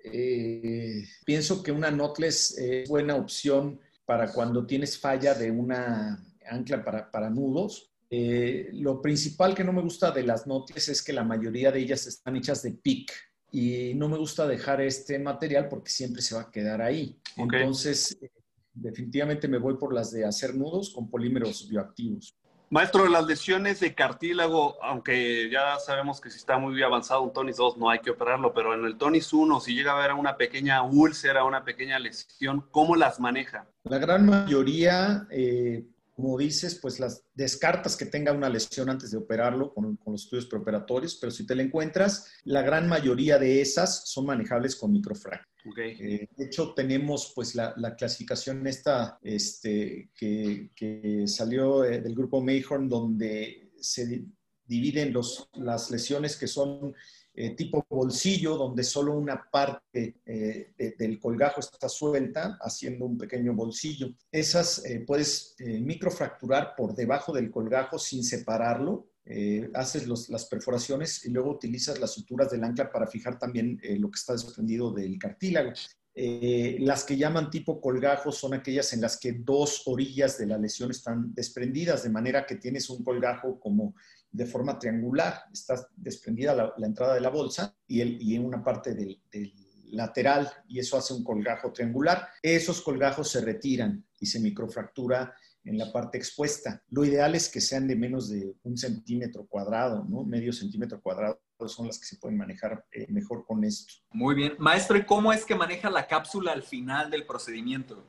pienso 1.24 1.62
que 1.62 1.70
una 1.70 1.90
knotless 1.90 2.58
es 2.58 2.88
buena 2.88 3.14
opción 3.14 3.78
para 4.04 4.32
cuando 4.32 4.66
tienes 4.66 4.98
falla 4.98 5.34
de 5.34 5.50
una 5.50 6.22
ancla 6.46 6.84
para, 6.84 7.30
nudos. 7.30 7.90
Eh, 8.10 8.70
lo 8.74 9.00
principal 9.00 9.54
que 9.54 9.64
no 9.64 9.72
me 9.72 9.82
gusta 9.82 10.10
de 10.10 10.22
las 10.22 10.46
notas 10.46 10.88
es 10.88 11.02
que 11.02 11.12
la 11.12 11.24
mayoría 11.24 11.72
de 11.72 11.80
ellas 11.80 12.06
están 12.06 12.36
hechas 12.36 12.62
de 12.62 12.72
PIC 12.72 13.10
y 13.50 13.94
no 13.94 14.08
me 14.08 14.18
gusta 14.18 14.46
dejar 14.46 14.80
este 14.80 15.18
material 15.18 15.68
porque 15.68 15.90
siempre 15.90 16.22
se 16.22 16.34
va 16.34 16.42
a 16.42 16.50
quedar 16.50 16.82
ahí. 16.82 17.18
Entonces, 17.36 18.16
eh, 18.20 18.30
definitivamente 18.72 19.48
me 19.48 19.58
voy 19.58 19.76
por 19.76 19.94
las 19.94 20.10
de 20.10 20.24
hacer 20.24 20.54
nudos 20.54 20.90
con 20.90 21.08
polímeros 21.08 21.68
bioactivos. 21.68 22.34
Maestro, 22.74 23.06
las 23.06 23.24
lesiones 23.24 23.78
de 23.78 23.94
cartílago, 23.94 24.82
aunque 24.82 25.48
ya 25.48 25.78
sabemos 25.78 26.20
que 26.20 26.28
si 26.28 26.38
está 26.38 26.58
muy 26.58 26.82
avanzado 26.82 27.22
un 27.22 27.32
tonis 27.32 27.56
2 27.56 27.76
no 27.76 27.88
hay 27.88 28.00
que 28.00 28.10
operarlo, 28.10 28.52
pero 28.52 28.74
en 28.74 28.84
el 28.84 28.98
tonis 28.98 29.32
1, 29.32 29.60
si 29.60 29.76
llega 29.76 29.92
a 29.92 29.98
haber 29.98 30.12
una 30.14 30.36
pequeña 30.36 30.82
úlcera, 30.82 31.44
una 31.44 31.64
pequeña 31.64 32.00
lesión, 32.00 32.66
¿cómo 32.72 32.96
las 32.96 33.20
maneja? 33.20 33.68
La 33.84 33.98
gran 33.98 34.26
mayoría, 34.26 35.24
eh, 35.30 35.86
como 36.16 36.36
dices, 36.36 36.74
pues 36.82 36.98
las 36.98 37.22
descartas 37.32 37.96
que 37.96 38.06
tenga 38.06 38.32
una 38.32 38.48
lesión 38.48 38.90
antes 38.90 39.12
de 39.12 39.18
operarlo 39.18 39.72
con, 39.72 39.96
los 40.06 40.24
estudios 40.24 40.46
preoperatorios, 40.46 41.16
pero 41.20 41.30
si 41.30 41.46
te 41.46 41.54
la 41.54 41.62
encuentras, 41.62 42.40
la 42.42 42.62
gran 42.62 42.88
mayoría 42.88 43.38
de 43.38 43.62
esas 43.62 44.10
son 44.10 44.26
manejables 44.26 44.74
con 44.74 44.90
microfractura. 44.90 45.53
Eh, 45.76 46.28
de 46.36 46.44
hecho, 46.44 46.74
tenemos 46.74 47.32
pues 47.34 47.54
la, 47.54 47.74
clasificación 47.96 48.66
esta 48.66 49.18
este, 49.22 50.10
que, 50.14 51.24
salió 51.26 51.84
eh, 51.84 52.00
del 52.00 52.14
grupo 52.14 52.40
Mayhorn, 52.40 52.88
donde 52.88 53.70
se 53.80 54.24
dividen 54.66 55.12
los, 55.12 55.48
las 55.54 55.90
lesiones 55.90 56.36
que 56.36 56.46
son 56.46 56.94
eh, 57.34 57.50
tipo 57.56 57.84
bolsillo, 57.88 58.56
donde 58.56 58.84
solo 58.84 59.16
una 59.16 59.48
parte 59.50 60.16
del 60.26 61.18
colgajo 61.18 61.60
está 61.60 61.88
suelta, 61.88 62.58
haciendo 62.60 63.06
un 63.06 63.18
pequeño 63.18 63.54
bolsillo. 63.54 64.14
Esas 64.30 64.82
puedes 65.06 65.56
microfracturar 65.58 66.74
por 66.76 66.94
debajo 66.94 67.32
del 67.32 67.50
colgajo 67.50 67.98
sin 67.98 68.22
separarlo 68.22 69.08
eh, 69.26 69.70
haces 69.72 70.06
las 70.06 70.44
perforaciones 70.46 71.24
y 71.24 71.30
luego 71.30 71.50
utilizas 71.50 71.98
las 71.98 72.12
suturas 72.12 72.50
del 72.50 72.62
ancla 72.62 72.92
para 72.92 73.06
fijar 73.06 73.38
también 73.38 73.80
eh, 73.82 73.98
lo 73.98 74.10
que 74.10 74.18
está 74.18 74.34
desprendido 74.34 74.92
del 74.92 75.18
cartílago. 75.18 75.72
Eh, 76.16 76.76
las 76.80 77.04
que 77.04 77.16
llaman 77.16 77.50
tipo 77.50 77.80
colgajo 77.80 78.30
son 78.30 78.54
aquellas 78.54 78.92
en 78.92 79.00
las 79.00 79.18
que 79.18 79.32
dos 79.32 79.82
orillas 79.86 80.38
de 80.38 80.46
la 80.46 80.58
lesión 80.58 80.90
están 80.90 81.34
desprendidas, 81.34 82.04
de 82.04 82.10
manera 82.10 82.46
que 82.46 82.56
tienes 82.56 82.88
un 82.90 83.02
colgajo 83.02 83.58
como 83.58 83.94
de 84.30 84.46
forma 84.46 84.78
triangular, 84.78 85.44
está 85.52 85.88
desprendida 85.96 86.54
la, 86.54 86.86
entrada 86.86 87.14
de 87.14 87.20
la 87.20 87.30
bolsa 87.30 87.74
y, 87.86 88.34
en 88.34 88.44
una 88.44 88.62
parte 88.62 88.94
del 88.94 89.20
lateral 89.94 90.50
y 90.68 90.80
eso 90.80 90.96
hace 90.96 91.14
un 91.14 91.24
colgajo 91.24 91.72
triangular. 91.72 92.28
Esos 92.42 92.82
colgajos 92.82 93.30
se 93.30 93.40
retiran 93.40 94.04
y 94.20 94.26
se 94.26 94.40
microfractura 94.40 95.34
en 95.64 95.78
la 95.78 95.92
parte 95.92 96.18
expuesta. 96.18 96.82
Lo 96.90 97.04
ideal 97.04 97.34
es 97.34 97.48
que 97.48 97.60
sean 97.60 97.88
de 97.88 97.96
menos 97.96 98.28
de 98.28 98.54
un 98.62 98.76
centímetro 98.76 99.46
cuadrado, 99.46 100.04
¿no? 100.04 100.24
Medio 100.24 100.52
centímetro 100.52 101.00
cuadrado 101.00 101.40
son 101.66 101.86
las 101.86 101.98
que 101.98 102.06
se 102.06 102.16
pueden 102.16 102.36
manejar 102.36 102.84
eh, 102.92 103.06
mejor 103.08 103.46
con 103.46 103.64
esto. 103.64 103.94
Muy 104.12 104.34
bien. 104.34 104.54
Maestro, 104.58 104.96
¿y 104.98 105.04
cómo 105.04 105.32
es 105.32 105.44
que 105.44 105.54
maneja 105.54 105.88
la 105.90 106.06
cápsula 106.06 106.52
al 106.52 106.62
final 106.62 107.10
del 107.10 107.24
procedimiento? 107.24 108.04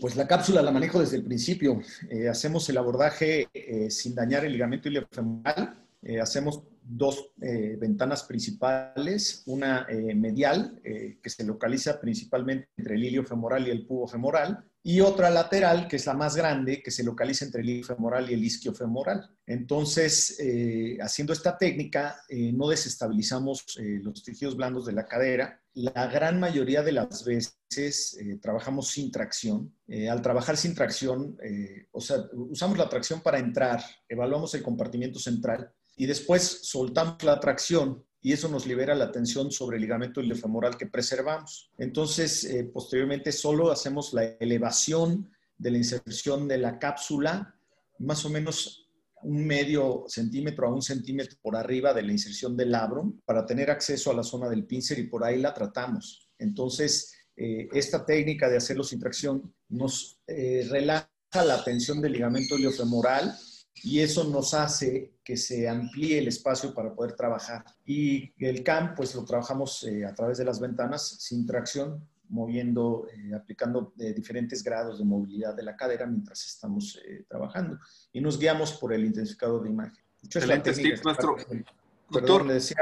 Pues 0.00 0.16
la 0.16 0.26
cápsula 0.26 0.62
la 0.62 0.72
manejo 0.72 1.00
desde 1.00 1.16
el 1.16 1.24
principio. 1.24 1.80
Eh, 2.10 2.28
hacemos 2.28 2.68
el 2.70 2.78
abordaje 2.78 3.48
eh, 3.52 3.90
sin 3.90 4.14
dañar 4.14 4.44
el 4.44 4.52
ligamento 4.52 4.88
iliofemoral. 4.88 5.82
hacemos 6.20 6.62
dos 6.88 7.32
ventanas 7.36 8.22
principales, 8.24 9.42
una 9.46 9.86
medial 10.14 10.80
que 10.82 11.30
se 11.30 11.44
localiza 11.44 12.00
principalmente 12.00 12.68
entre 12.76 12.94
el 12.94 13.04
ilio 13.04 13.24
femoral 13.24 13.66
y 13.66 13.70
el 13.70 13.86
pubo 13.86 14.06
femoral, 14.06 14.64
y 14.88 15.00
otra 15.00 15.30
lateral, 15.30 15.88
que 15.88 15.96
es 15.96 16.06
la 16.06 16.14
más 16.14 16.36
grande, 16.36 16.80
que 16.80 16.92
se 16.92 17.02
localiza 17.02 17.44
entre 17.44 17.60
el 17.60 17.84
femoral 17.84 18.30
y 18.30 18.34
el 18.34 18.44
isquiofemoral. 18.44 19.28
Entonces, 19.44 20.38
eh, 20.38 20.96
haciendo 21.00 21.32
esta 21.32 21.58
técnica, 21.58 22.20
eh, 22.28 22.52
no 22.52 22.68
desestabilizamos 22.68 23.64
eh, 23.80 23.98
los 24.00 24.22
tejidos 24.22 24.56
blandos 24.56 24.86
de 24.86 24.92
la 24.92 25.08
cadera. 25.08 25.60
La 25.74 26.06
gran 26.06 26.38
mayoría 26.38 26.84
de 26.84 26.92
las 26.92 27.24
veces 27.24 28.16
trabajamos 28.40 28.86
sin 28.86 29.10
tracción. 29.10 29.74
al 30.08 30.22
trabajar 30.22 30.56
sin 30.56 30.74
tracción, 30.74 31.36
o 31.90 32.00
sea, 32.00 32.18
usamos 32.32 32.78
la 32.78 32.88
tracción 32.88 33.20
para 33.20 33.38
entrar, 33.38 33.82
evaluamos 34.08 34.54
el 34.54 34.62
compartimiento 34.62 35.18
central 35.18 35.70
y 35.96 36.06
después 36.06 36.60
soltamos 36.62 37.22
la 37.24 37.40
tracción 37.40 38.04
y 38.20 38.32
eso 38.32 38.48
nos 38.48 38.66
libera 38.66 38.94
la 38.94 39.12
tensión 39.12 39.50
sobre 39.50 39.76
el 39.76 39.82
ligamento 39.82 40.20
iliofemoral 40.20 40.76
que 40.76 40.86
preservamos. 40.86 41.70
Entonces, 41.78 42.44
eh, 42.44 42.64
posteriormente 42.64 43.32
solo 43.32 43.70
hacemos 43.70 44.12
la 44.12 44.24
elevación 44.24 45.30
de 45.56 45.70
la 45.70 45.78
inserción 45.78 46.48
de 46.48 46.58
la 46.58 46.78
cápsula, 46.78 47.54
más 47.98 48.24
o 48.24 48.30
menos 48.30 48.90
un 49.22 49.46
medio 49.46 50.04
centímetro 50.08 50.66
a 50.66 50.74
un 50.74 50.82
centímetro 50.82 51.38
por 51.40 51.56
arriba 51.56 51.94
de 51.94 52.02
la 52.02 52.12
inserción 52.12 52.56
del 52.56 52.72
labrum 52.72 53.20
para 53.24 53.46
tener 53.46 53.70
acceso 53.70 54.10
a 54.10 54.14
la 54.14 54.22
zona 54.22 54.48
del 54.48 54.66
pincer 54.66 54.98
y 54.98 55.06
por 55.08 55.24
ahí 55.24 55.40
la 55.40 55.54
tratamos. 55.54 56.28
Entonces, 56.38 57.12
eh, 57.36 57.68
esta 57.72 58.04
técnica 58.04 58.48
de 58.48 58.56
hacerlo 58.56 58.84
sin 58.84 59.00
tracción 59.00 59.54
nos 59.68 60.20
eh, 60.26 60.66
relaja 60.70 61.08
la 61.32 61.62
tensión 61.64 62.00
del 62.00 62.12
ligamento 62.12 62.58
iliofemoral 62.58 63.36
y 63.82 64.00
eso 64.00 64.24
nos 64.24 64.54
hace 64.54 65.12
que 65.22 65.36
se 65.36 65.68
amplíe 65.68 66.18
el 66.18 66.28
espacio 66.28 66.72
para 66.72 66.94
poder 66.94 67.14
trabajar. 67.14 67.64
Y 67.84 68.32
el 68.44 68.62
CAM, 68.62 68.94
pues 68.94 69.14
lo 69.14 69.24
trabajamos 69.24 69.82
eh, 69.84 70.04
a 70.04 70.14
través 70.14 70.38
de 70.38 70.44
las 70.44 70.60
ventanas 70.60 71.16
sin 71.20 71.46
tracción, 71.46 72.06
moviendo, 72.28 73.06
eh, 73.12 73.34
aplicando 73.34 73.92
eh, 73.98 74.12
diferentes 74.12 74.62
grados 74.62 74.98
de 74.98 75.04
movilidad 75.04 75.54
de 75.54 75.62
la 75.62 75.76
cadera 75.76 76.06
mientras 76.06 76.44
estamos 76.46 77.00
trabajando. 77.28 77.78
Y 78.12 78.20
nos 78.20 78.38
guiamos 78.38 78.72
por 78.74 78.92
el 78.92 79.04
intensificador 79.04 79.62
de 79.64 79.70
imagen. 79.70 80.04
es 80.22 80.46
la 80.46 80.62
técnica 80.62 81.00
nuestro... 81.04 81.36
Doctor. 82.08 82.46
decía, 82.46 82.76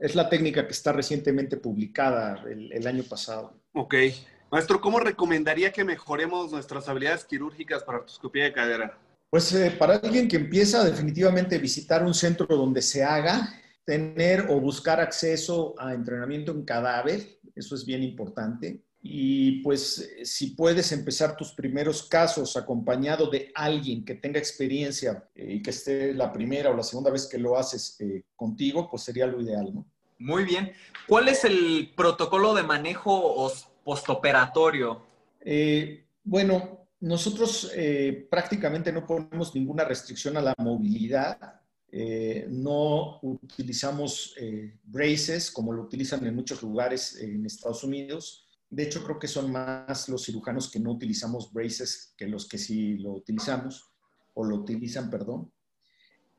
es 0.00 0.14
la 0.14 0.28
técnica 0.28 0.64
que 0.64 0.72
está 0.72 0.92
recientemente 0.92 1.56
publicada 1.56 2.44
el, 2.48 2.72
el 2.72 2.86
año 2.86 3.02
pasado. 3.02 3.60
Ok. 3.72 3.94
Maestro, 4.52 4.80
¿cómo 4.80 5.00
recomendaría 5.00 5.72
que 5.72 5.82
mejoremos 5.82 6.52
nuestras 6.52 6.88
habilidades 6.88 7.24
quirúrgicas 7.24 7.82
para 7.82 7.98
artroscopía 7.98 8.44
de 8.44 8.52
cadera? 8.52 8.98
Pues 9.30 9.52
eh, 9.52 9.70
para 9.72 9.96
alguien 9.96 10.26
que 10.26 10.36
empieza 10.36 10.82
definitivamente 10.82 11.58
visitar 11.58 12.02
un 12.02 12.14
centro 12.14 12.46
donde 12.46 12.80
se 12.80 13.04
haga, 13.04 13.54
tener 13.84 14.46
o 14.48 14.58
buscar 14.58 15.00
acceso 15.00 15.74
a 15.78 15.92
entrenamiento 15.92 16.52
en 16.52 16.64
cadáver, 16.64 17.38
eso 17.54 17.74
es 17.74 17.84
bien 17.84 18.02
importante. 18.02 18.82
Y 19.02 19.62
pues 19.62 20.10
si 20.24 20.48
puedes 20.48 20.92
empezar 20.92 21.36
tus 21.36 21.52
primeros 21.52 22.08
casos 22.08 22.56
acompañado 22.56 23.30
de 23.30 23.52
alguien 23.54 24.04
que 24.04 24.14
tenga 24.14 24.38
experiencia 24.38 25.28
eh, 25.34 25.54
y 25.54 25.62
que 25.62 25.70
esté 25.70 26.14
la 26.14 26.32
primera 26.32 26.70
o 26.70 26.76
la 26.76 26.82
segunda 26.82 27.10
vez 27.10 27.26
que 27.26 27.38
lo 27.38 27.58
haces 27.58 27.96
eh, 28.00 28.22
contigo, 28.34 28.88
pues 28.90 29.02
sería 29.02 29.26
lo 29.26 29.40
ideal, 29.40 29.74
¿no? 29.74 29.86
Muy 30.18 30.44
bien. 30.44 30.72
¿Cuál 31.06 31.28
es 31.28 31.44
el 31.44 31.92
protocolo 31.94 32.54
de 32.54 32.62
manejo 32.62 33.52
postoperatorio? 33.84 35.06
bueno, 36.24 36.87
nosotros 37.00 37.70
eh, 37.74 38.26
prácticamente 38.30 38.92
no 38.92 39.06
ponemos 39.06 39.54
ninguna 39.54 39.84
restricción 39.84 40.36
a 40.36 40.42
la 40.42 40.54
movilidad. 40.58 41.60
Eh, 41.90 42.46
no 42.50 43.20
utilizamos 43.22 44.34
eh, 44.36 44.78
braces 44.84 45.50
como 45.50 45.72
lo 45.72 45.82
utilizan 45.82 46.26
en 46.26 46.34
muchos 46.34 46.62
lugares 46.62 47.16
en 47.20 47.46
Estados 47.46 47.84
Unidos. 47.84 48.46
De 48.68 48.82
hecho, 48.82 49.02
creo 49.04 49.18
que 49.18 49.28
son 49.28 49.50
más 49.50 50.08
los 50.08 50.24
cirujanos 50.24 50.70
que 50.70 50.80
no 50.80 50.92
utilizamos 50.92 51.52
braces 51.52 52.14
que 52.16 52.26
los 52.26 52.46
que 52.46 52.58
sí 52.58 52.98
lo 52.98 53.12
utilizamos, 53.12 53.90
o 54.34 54.44
lo 54.44 54.56
utilizan, 54.56 55.08
perdón. 55.08 55.50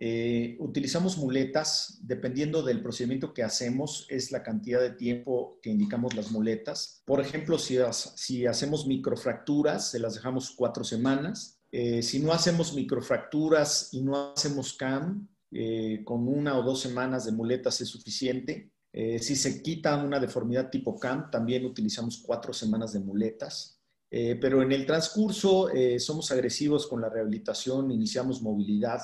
Eh, 0.02 0.56
utilizamos 0.60 1.18
muletas, 1.18 2.00
dependiendo 2.04 2.64
del 2.64 2.82
procedimiento 2.82 3.34
que 3.34 3.44
hacemos, 3.44 4.08
es 4.10 4.32
la 4.32 4.44
cantidad 4.44 4.80
de 4.80 4.92
tiempo 4.92 5.60
que 5.62 5.70
indicamos 5.70 6.16
las 6.16 6.32
muletas. 6.32 7.04
Por 7.06 7.20
ejemplo, 7.20 7.60
si, 7.60 7.78
si 8.16 8.46
hacemos 8.46 8.88
microfracturas, 8.88 9.92
se 9.92 10.00
las 10.00 10.16
dejamos 10.16 10.52
cuatro 10.52 10.86
semanas. 10.86 11.60
Eh, 11.72 12.02
si 12.02 12.20
no 12.20 12.32
hacemos 12.32 12.74
microfracturas 12.74 13.90
y 13.92 14.02
no 14.02 14.32
hacemos 14.32 14.74
CAM, 14.74 15.28
eh, 15.52 16.02
con 16.06 16.28
una 16.28 16.58
o 16.58 16.64
dos 16.64 16.80
semanas 16.80 17.26
de 17.26 17.34
muletas 17.34 17.82
es 17.82 17.90
suficiente. 17.90 18.72
si 18.92 19.36
se 19.36 19.62
quita 19.62 20.04
una 20.04 20.20
deformidad 20.20 20.72
tipo 20.72 20.98
CAM, 20.98 21.30
también 21.30 21.64
utilizamos 21.64 22.24
cuatro 22.26 22.54
semanas 22.54 22.92
de 22.94 23.00
muletas. 23.00 23.80
Pero 24.10 24.64
en 24.64 24.72
el 24.72 24.88
transcurso 24.88 25.70
somos 26.00 26.32
agresivos 26.32 26.88
con 26.88 27.00
la 27.00 27.10
rehabilitación, 27.10 27.92
iniciamos 27.92 28.42
movilidad 28.42 29.00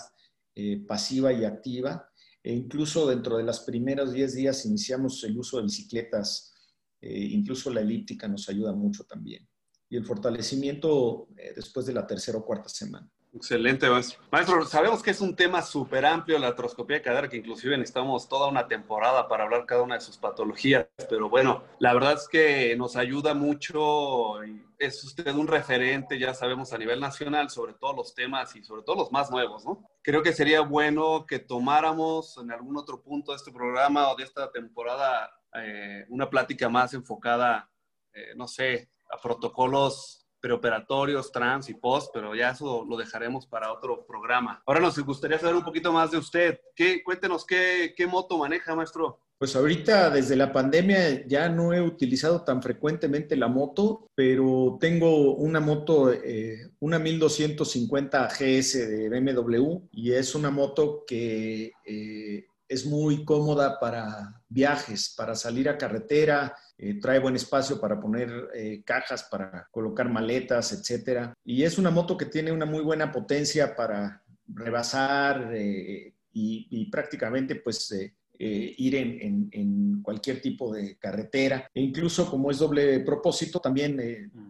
eh, 0.55 0.83
pasiva 0.88 1.31
y 1.33 1.45
activa, 1.45 2.09
e 2.41 2.53
incluso 2.53 3.07
dentro 3.07 3.38
de 3.38 3.43
los 3.43 3.59
primeros 3.62 4.13
10 4.13 4.35
días 4.35 4.65
iniciamos 4.65 5.24
el 5.24 5.38
uso 5.38 5.57
de 5.57 5.63
bicicletas, 5.63 6.53
incluso 7.01 7.71
la 7.71 7.81
elíptica 7.81 8.27
nos 8.27 8.50
ayuda 8.50 8.74
mucho 8.74 9.03
también, 9.03 9.47
y 9.89 9.95
el 9.95 10.05
fortalecimiento 10.05 11.27
después 11.55 11.85
de 11.85 11.93
la 11.93 12.07
tercera 12.07 12.39
o 12.39 12.45
cuarta 12.45 12.69
semana. 12.69 13.07
Excelente, 13.35 13.89
maestro. 13.89 14.24
Maestro, 14.31 14.65
sabemos 14.65 15.03
que 15.03 15.12
es 15.12 15.19
un 15.19 15.35
tema 15.35 15.62
súper 15.62 16.05
amplio 16.05 16.39
la 16.39 16.47
artroscopía 16.47 16.97
de 16.97 17.01
cadera, 17.01 17.27
que 17.27 17.35
inclusive 17.35 17.77
necesitamos 17.77 18.29
toda 18.29 18.47
una 18.47 18.65
temporada 18.65 19.27
para 19.27 19.43
hablar 19.43 19.65
cada 19.65 19.81
una 19.81 19.95
de 19.95 20.01
sus 20.01 20.17
patologías, 20.17 20.88
pero 21.09 21.29
bueno, 21.29 21.65
la 21.79 21.93
verdad 21.93 22.13
es 22.13 22.29
que 22.29 22.74
nos 22.77 22.95
ayuda 22.95 23.33
mucho, 23.33 24.41
es 24.79 25.03
usted 25.03 25.35
un 25.35 25.47
referente, 25.47 26.17
ya 26.17 26.33
sabemos, 26.33 26.71
a 26.71 26.77
nivel 26.77 27.01
nacional 27.01 27.50
sobre 27.50 27.74
todos 27.74 27.93
los 27.97 28.15
temas 28.15 28.55
y 28.55 28.63
sobre 28.63 28.83
todo 28.83 28.95
los 28.95 29.12
más 29.12 29.29
nuevos, 29.29 29.65
¿no? 29.65 29.85
Creo 30.05 30.21
que 30.21 30.33
sería 30.33 30.62
bueno 30.62 31.25
que 31.25 31.39
tomáramos 31.39 32.38
en 32.38 32.51
algún 32.51 32.77
otro 32.77 33.01
punto 33.01 33.31
de 33.31 33.38
este 33.38 33.51
programa 33.51 34.12
o 34.12 34.15
de 34.15 34.24
esta 34.24 34.51
temporada 34.51 35.31
eh, 35.55 36.05
una 36.09 36.29
plática 36.29 36.69
más 36.69 36.93
enfocada, 36.93 37.71
eh, 38.13 38.35
no 38.35 38.47
sé, 38.47 38.91
a 39.09 39.19
protocolos 39.19 40.25
preoperatorios, 40.45 41.31
trans 41.31 41.69
y 41.69 41.73
post, 41.73 42.11
pero 42.13 42.35
ya 42.35 42.51
eso 42.51 42.85
lo 42.87 42.97
dejaremos 42.97 43.47
para 43.47 43.73
otro 43.73 44.05
programa. 44.05 44.61
Ahora 44.67 44.79
nos 44.79 44.99
gustaría 44.99 45.39
saber 45.39 45.55
un 45.55 45.63
poquito 45.63 45.91
más 45.91 46.11
de 46.11 46.19
usted. 46.19 46.59
¿Qué, 46.75 47.03
cuéntenos 47.03 47.43
qué, 47.43 47.95
qué 47.97 48.05
moto 48.05 48.37
maneja, 48.37 48.75
maestro. 48.75 49.21
Pues 49.39 49.55
ahorita 49.55 50.11
desde 50.11 50.35
la 50.35 50.53
pandemia 50.53 51.25
ya 51.27 51.49
no 51.49 51.73
he 51.73 51.81
utilizado 51.81 52.43
tan 52.43 52.61
frecuentemente 52.61 53.35
la 53.35 53.47
moto, 53.47 54.07
pero 54.13 54.77
tengo 54.79 55.35
una 55.35 55.59
moto, 55.59 56.13
eh, 56.13 56.69
una 56.79 56.99
1250 56.99 58.27
GS 58.27 58.87
de 58.87 59.09
BMW 59.09 59.79
y 59.91 60.11
es 60.11 60.35
una 60.35 60.51
moto 60.51 61.03
que 61.07 61.73
eh, 61.83 62.45
es 62.67 62.86
muy 62.86 63.24
cómoda 63.24 63.79
para 63.79 64.41
viajes, 64.50 65.13
para 65.15 65.36
salir 65.36 65.69
a 65.69 65.77
carretera, 65.77 66.55
eh, 66.77 67.00
trae 67.00 67.19
buen 67.19 67.36
espacio 67.36 67.79
para 67.79 68.00
poner 68.00 68.50
eh, 68.53 68.84
cajas, 68.86 69.24
para 69.24 69.67
colocar 69.72 70.10
maletas, 70.10 70.74
etcétera. 70.74 71.34
Y 71.43 71.63
es 71.63 71.77
una 71.77 71.91
moto 71.91 72.17
que 72.17 72.25
tiene 72.25 72.51
una 72.51 72.65
muy 72.65 72.81
buena 72.81 73.12
potencia 73.12 73.75
para 73.75 74.24
rebasar 74.48 75.51
eh, 75.53 76.13
y, 76.34 76.89
prácticamente 76.91 77.55
pues 77.55 77.93
ir 78.38 78.95
en, 78.95 80.01
cualquier 80.03 80.41
tipo 80.41 80.74
de 80.74 80.98
carretera. 80.98 81.69
E 81.74 81.81
incluso 81.81 82.29
como 82.29 82.51
es 82.51 82.60
doble 82.60 83.00
propósito, 83.00 83.60
también 83.60 83.98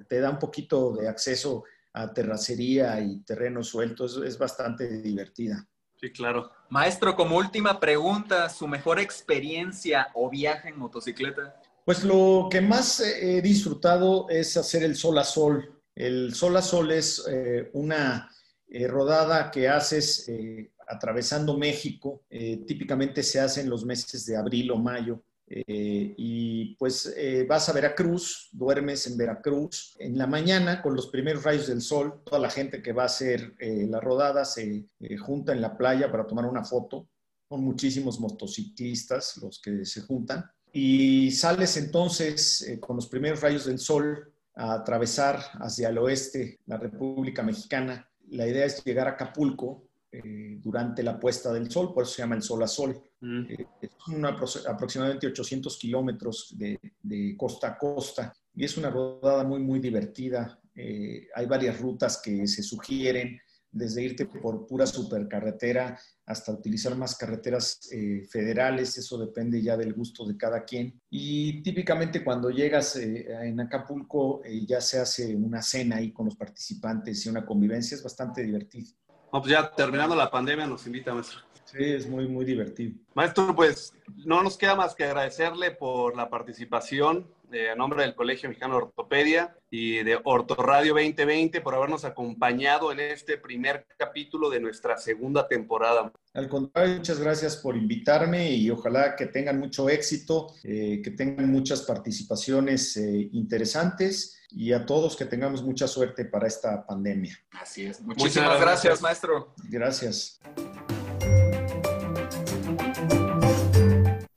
te 0.08 0.20
da 0.20 0.32
un 0.32 0.40
poquito 0.40 0.96
de 0.96 1.08
acceso 1.08 1.64
a 1.94 2.12
terracería 2.12 3.00
y 3.00 3.22
terreno 3.22 3.64
suelto. 3.64 4.06
es 4.06 4.38
bastante 4.38 5.02
divertida. 5.02 5.66
Sí, 6.00 6.12
claro. 6.12 6.52
Maestro, 6.70 7.16
como 7.16 7.38
última 7.38 7.80
pregunta, 7.80 8.50
¿su 8.50 8.68
mejor 8.68 9.00
experiencia 9.00 10.08
o 10.14 10.30
viaje 10.30 10.70
en 10.70 10.78
motocicleta? 10.78 11.62
Pues 11.86 12.04
lo 12.04 12.48
que 12.50 12.62
más 12.62 13.00
he 13.00 13.42
disfrutado 13.42 14.28
es 14.30 14.58
hacer 14.58 14.84
el 14.84 14.96
sol 14.96 15.18
a 15.20 15.24
sol. 15.24 15.82
El 15.94 16.34
sol 16.34 16.58
a 16.58 16.62
sol 16.62 16.92
es 16.92 17.26
eh, 17.30 17.70
una 17.74 18.30
eh, 18.68 18.88
rodada 18.88 19.52
que 19.52 19.70
haces 19.70 20.28
eh, 20.28 20.72
atravesando 20.88 21.58
México. 21.58 22.26
típicamente 22.30 23.24
se 23.24 23.40
hace 23.40 23.62
en 23.62 23.70
los 23.70 23.86
meses 23.86 24.26
de 24.26 24.36
abril 24.36 24.72
o 24.72 24.78
mayo. 24.78 25.24
Y 25.48 26.76
pues 26.76 27.16
vas 27.48 27.70
a 27.70 27.74
Veracruz, 27.74 28.50
duermes 28.52 29.06
en 29.08 29.18
Veracruz. 29.18 29.96
En 30.00 30.18
la 30.18 30.26
mañana, 30.26 30.82
con 30.82 30.96
los 30.96 31.08
primeros 31.08 31.44
rayos 31.44 31.68
del 31.68 31.82
sol, 31.82 32.22
toda 32.26 32.40
la 32.40 32.50
gente 32.50 32.82
que 32.82 32.94
va 32.94 33.04
a 33.04 33.08
hacer 33.08 33.54
la 33.60 34.00
rodada 34.00 34.44
se 34.44 34.88
junta 35.20 35.54
en 35.54 35.62
la 35.62 35.78
playa 35.78 36.12
para 36.12 36.26
tomar 36.26 36.46
una 36.46 36.64
foto. 36.64 37.08
Son 37.48 37.64
muchísimos 37.64 38.20
motociclistas 38.20 39.38
los 39.38 39.62
que 39.62 39.86
se 39.86 40.02
juntan 40.02 40.50
y 40.78 41.32
sales 41.32 41.78
entonces 41.78 42.62
eh, 42.64 42.82
con 42.82 42.98
los 42.98 43.08
primeros 43.08 43.40
rayos 43.40 43.64
del 43.64 43.80
sol 43.80 44.34
a 44.56 44.74
atravesar 44.74 45.40
hacia 45.62 45.88
el 45.88 45.98
oeste 45.98 46.60
la 46.66 46.76
República 46.76 47.44
Mexicana. 47.44 48.10
La 48.28 48.46
idea 48.46 48.66
es 48.66 48.84
llegar 48.84 49.08
a 49.08 49.12
Acapulco 49.12 49.88
eh, 50.24 50.58
durante 50.62 51.04
la 51.04 51.20
puesta 51.20 51.52
del 51.52 51.70
sol, 51.72 51.94
por 51.94 52.04
eso 52.04 52.14
se 52.14 52.22
llama 52.22 52.36
el 52.36 52.42
sol 52.42 52.64
a 52.64 52.68
sol. 52.68 53.02
Mm. 53.22 53.46
Eh, 53.50 53.68
son 53.98 54.26
aproximadamente 54.26 55.28
800 55.28 55.78
kilómetros 55.78 56.56
de, 56.58 56.80
de, 57.02 57.36
costa 57.38 57.70
a 57.70 57.78
costa 57.78 58.34
y 58.54 58.66
es 58.66 58.78
una 58.78 58.90
rodada 58.90 59.44
muy, 59.44 59.60
muy 59.60 59.80
divertida. 59.80 60.60
hay 60.76 61.46
varias 61.46 61.80
rutas 61.80 62.22
que 62.24 62.46
se 62.48 62.62
sugieren 62.62 63.40
desde 63.76 64.04
irte 64.04 64.26
por 64.26 64.66
pura 64.66 64.88
supercarretera 64.88 66.00
hasta 66.26 66.54
utilizar 66.54 66.96
más 66.96 67.16
carreteras 67.18 67.82
eh, 67.92 68.26
federales, 68.32 68.98
eso 68.98 69.18
depende 69.18 69.62
ya 69.62 69.76
del 69.76 69.94
gusto 69.94 70.26
de 70.26 70.38
cada 70.38 70.64
quien. 70.64 71.00
Y 71.10 71.62
típicamente 71.62 72.24
cuando 72.24 72.50
llegas 72.50 72.96
eh, 72.96 73.28
en 73.44 73.60
Acapulco 73.60 74.44
eh, 74.44 74.66
ya 74.66 74.80
se 74.80 75.00
hace 75.00 75.36
una 75.36 75.62
cena 75.62 75.98
ahí 75.98 76.14
con 76.14 76.26
los 76.26 76.38
participantes 76.38 77.26
y 77.26 77.30
una 77.30 77.46
convivencia, 77.46 77.96
es 77.96 78.04
bastante 78.04 78.44
divertido. 78.44 78.92
Pues 79.32 79.48
ya 79.48 79.70
terminando 79.72 80.16
la 80.16 80.32
pandemia 80.32 80.68
nos 80.68 80.86
invita, 80.88 81.14
maestro. 81.14 81.40
Sí, 81.66 81.84
es 81.84 82.08
muy, 82.08 82.28
muy 82.28 82.46
divertido. 82.46 82.94
Maestro, 83.14 83.56
pues 83.56 83.94
no 84.24 84.44
nos 84.44 84.58
queda 84.58 84.76
más 84.76 84.96
que 84.96 85.04
agradecerle 85.04 85.72
por 85.72 86.16
la 86.16 86.30
participación 86.30 87.28
eh, 87.52 87.70
a 87.70 87.76
nombre 87.76 88.02
del 88.02 88.16
Colegio 88.16 88.50
Mexicano 88.50 88.76
de 88.76 88.84
Ortopedia 88.84 89.58
y 89.70 90.04
de 90.04 90.20
Ortoradio 90.24 90.94
2020 90.94 91.62
por 91.62 91.76
habernos 91.76 92.06
acompañado 92.06 92.92
en 92.92 93.00
este 93.00 93.38
primer 93.38 93.86
capítulo 93.98 94.50
de 94.50 94.60
nuestra 94.60 94.98
segunda 94.98 95.48
temporada. 95.48 96.12
Al 96.34 96.50
contrario, 96.50 96.96
muchas 96.96 97.20
gracias 97.20 97.58
por 97.58 97.76
invitarme 97.76 98.52
y 98.52 98.70
ojalá 98.70 99.16
que 99.16 99.28
tengan 99.28 99.60
mucho 99.60 99.90
éxito, 99.90 100.54
eh, 100.64 101.02
que 101.04 101.12
tengan 101.12 101.52
muchas 101.52 101.82
participaciones 101.82 102.98
eh, 102.98 103.30
interesantes 103.34 104.40
y 104.52 104.72
a 104.74 104.86
todos 104.86 105.16
que 105.16 105.26
tengamos 105.26 105.64
mucha 105.64 105.88
suerte 105.88 106.26
para 106.26 106.48
esta 106.48 106.86
pandemia. 106.86 107.38
Así 107.52 107.86
es. 107.86 108.02
Muchísimas 108.02 108.60
gracias, 108.60 109.02
maestro. 109.02 109.54
Gracias. 109.70 110.40